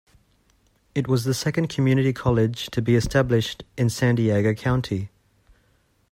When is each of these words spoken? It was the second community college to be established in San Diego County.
It 0.95 1.07
was 1.07 1.25
the 1.25 1.33
second 1.35 1.67
community 1.69 2.11
college 2.11 2.71
to 2.71 2.81
be 2.81 2.95
established 2.95 3.63
in 3.77 3.91
San 3.91 4.15
Diego 4.15 4.55
County. 4.55 5.11